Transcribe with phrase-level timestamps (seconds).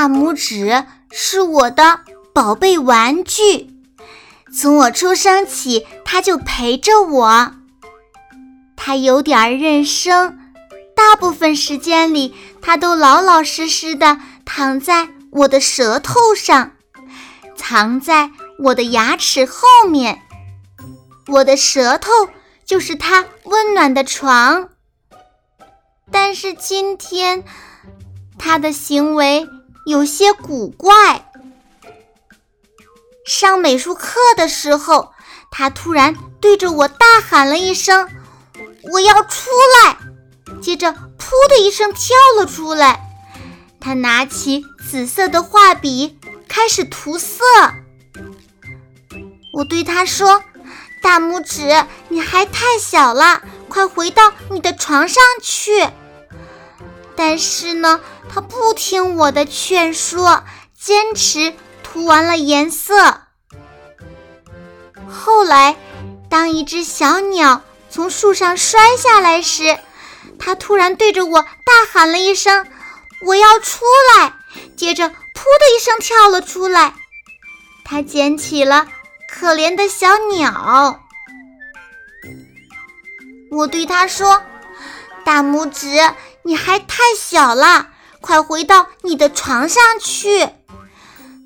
[0.00, 2.00] 大拇指是我的
[2.32, 3.68] 宝贝玩具，
[4.50, 7.54] 从我出生起，它就陪着我。
[8.78, 10.38] 它有点认生，
[10.96, 16.72] 大部分时间里，它都老老实实的躺在我的舌头上，
[17.54, 20.22] 藏在我的牙齿后面。
[21.26, 22.10] 我的舌头
[22.64, 24.70] 就是它温暖的床。
[26.10, 27.44] 但是今天，
[28.38, 29.46] 它的行为。
[29.90, 31.32] 有些古怪。
[33.26, 35.12] 上美术课的时候，
[35.50, 38.08] 他突然对着我大喊了一声
[38.92, 39.50] ：“我要出
[39.82, 39.96] 来！”
[40.62, 43.00] 接着，噗的一声跳了出来。
[43.80, 47.42] 他拿起紫色的画笔，开始涂色。
[49.52, 50.44] 我对他说
[51.02, 55.88] ：“大拇指，你还太小了，快回到你的床上去。”
[57.22, 58.00] 但是呢，
[58.32, 60.42] 他不听我的劝说，
[60.74, 63.20] 坚持涂完了颜色。
[65.06, 65.76] 后来，
[66.30, 67.60] 当一只小鸟
[67.90, 69.78] 从树上摔下来时，
[70.38, 72.66] 他突然对着我大喊了一声
[73.26, 73.84] ：“我要出
[74.16, 74.32] 来！”
[74.74, 76.94] 接着，噗的一声跳了出来。
[77.84, 78.88] 他捡起了
[79.30, 81.02] 可怜的小鸟。
[83.50, 84.42] 我对他说
[85.22, 85.86] ：“大拇指。”
[86.42, 87.88] 你还太小了，
[88.20, 90.48] 快回到你的床上去。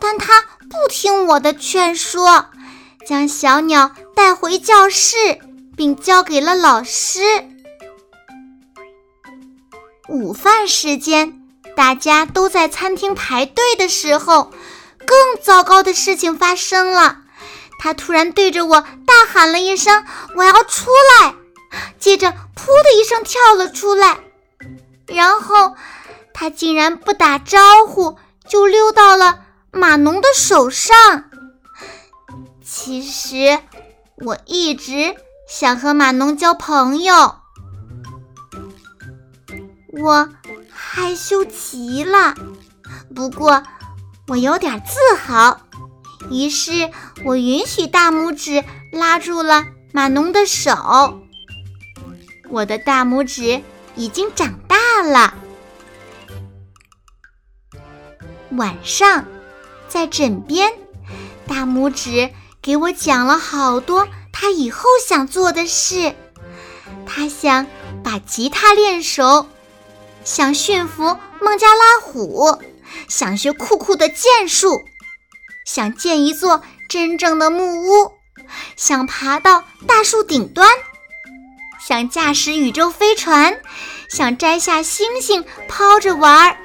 [0.00, 2.46] 但他不听我的劝说，
[3.06, 5.16] 将小鸟带回教室，
[5.76, 7.20] 并交给了老师。
[10.08, 11.40] 午饭时间，
[11.76, 14.52] 大家都在餐厅排队的时候，
[15.04, 17.18] 更糟糕的事情发生了。
[17.78, 20.04] 他突然对着我大喊了一声
[20.34, 21.34] ：“我要出来！”
[22.00, 24.18] 接着，噗的一声跳了出来。
[25.08, 25.74] 然后，
[26.34, 29.40] 他竟然不打招呼就溜到了
[29.72, 31.24] 马农的手上。
[32.62, 33.58] 其实，
[34.18, 35.16] 我一直
[35.48, 37.36] 想和马农交朋友，
[40.02, 40.28] 我
[40.70, 42.34] 害羞极了。
[43.16, 43.62] 不过，
[44.26, 45.62] 我有点自豪，
[46.30, 46.90] 于是
[47.24, 51.22] 我允许大拇指拉住了马农的手。
[52.50, 53.62] 我的大拇指
[53.96, 54.67] 已经长。
[55.06, 55.34] 了。
[58.52, 59.24] 晚上，
[59.88, 60.72] 在枕边，
[61.46, 62.30] 大拇指
[62.62, 66.14] 给我讲了好多他以后想做的事。
[67.06, 67.66] 他想
[68.02, 69.46] 把吉他练熟，
[70.24, 72.58] 想驯服孟加拉虎，
[73.08, 74.80] 想学酷酷的剑术，
[75.66, 78.12] 想建一座真正的木屋，
[78.76, 80.70] 想爬到大树顶端，
[81.88, 83.62] 想驾驶宇宙飞船。
[84.10, 86.56] 想摘下星星抛着玩儿，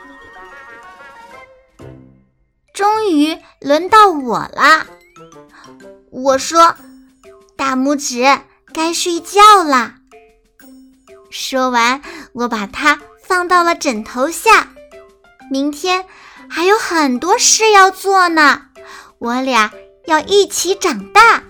[2.73, 4.85] 终于轮到我了。
[6.11, 6.75] 我说
[7.55, 8.37] ：“大拇指
[8.73, 9.95] 该睡觉啦。”
[11.31, 12.01] 说完，
[12.33, 14.73] 我把它放到了枕头下。
[15.49, 16.03] 明天
[16.49, 18.63] 还有很多事要做呢，
[19.19, 19.71] 我俩
[20.05, 21.43] 要一起长大。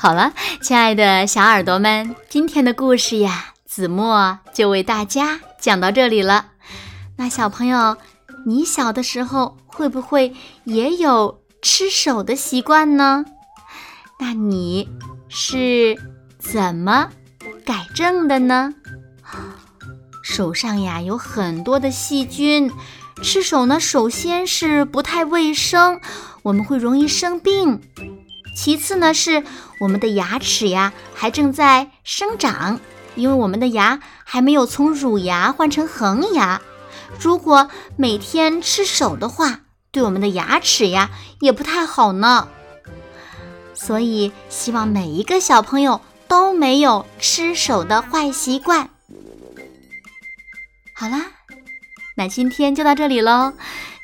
[0.00, 0.32] 好了，
[0.62, 6.52] 亲爱的小耳朵们，今天的故事呀，子墨就为大家讲到这里了。
[7.16, 7.96] 那小朋友，
[8.46, 13.24] 你小的时候会不会也有吃手的习惯呢？
[14.20, 14.88] 那你
[15.28, 16.00] 是
[16.38, 17.08] 怎么
[17.66, 18.74] 改正的呢？
[20.22, 22.70] 手上呀有很多的细菌，
[23.20, 26.00] 吃手呢，首先是不太卫生，
[26.42, 27.80] 我们会容易生病。
[28.58, 29.44] 其次呢，是
[29.78, 32.80] 我们的牙齿呀还正在生长，
[33.14, 36.60] 因为我们的牙还没有从乳牙换成恒牙。
[37.20, 39.60] 如果每天吃手的话，
[39.92, 41.08] 对我们的牙齿呀
[41.38, 42.48] 也不太好呢。
[43.74, 48.90] 所以希望每一个小朋友都没有吃手的坏习惯。
[50.96, 51.26] 好啦，
[52.16, 53.52] 那今天就到这里喽。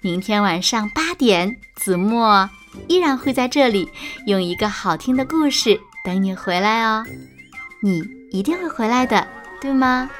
[0.00, 2.48] 明天晚上八点，子墨
[2.88, 3.88] 依然会在这里，
[4.26, 7.04] 用一个好听的故事等你回来哦。
[7.82, 9.26] 你一定会回来的，
[9.60, 10.10] 对吗？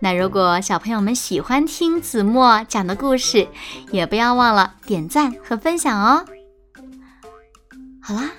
[0.00, 3.48] 那如果小朋友们喜欢听子墨讲的故事，
[3.90, 6.24] 也不要忘了点赞和分享哦。
[8.02, 8.30] 好啦，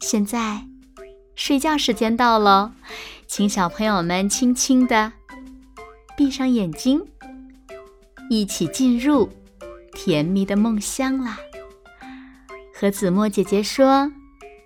[0.00, 0.62] 现在
[1.36, 2.72] 睡觉时间到了，
[3.26, 5.12] 请小朋友们轻轻的
[6.16, 7.06] 闭上眼睛，
[8.28, 9.30] 一起进入
[9.92, 11.38] 甜蜜的梦乡啦。
[12.82, 14.10] 和子墨姐姐说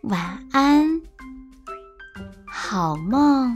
[0.04, 1.02] 晚安，
[2.46, 3.54] 好梦。